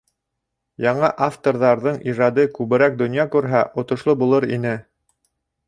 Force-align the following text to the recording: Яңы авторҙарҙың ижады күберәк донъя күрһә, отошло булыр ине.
Яңы 0.85 1.09
авторҙарҙың 1.25 1.99
ижады 2.13 2.47
күберәк 2.57 2.97
донъя 3.03 3.29
күрһә, 3.39 3.63
отошло 3.85 4.19
булыр 4.25 4.51
ине. 4.59 4.77